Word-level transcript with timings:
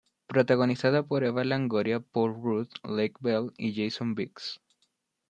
Protagonizada 0.25 1.03
por 1.03 1.23
Eva 1.23 1.43
Longoria, 1.43 1.99
Paul 1.99 2.33
Rudd, 2.33 2.69
Lake 2.89 3.17
Bell 3.19 3.51
y 3.59 3.75
Jason 3.75 4.15
Biggs. 4.15 4.59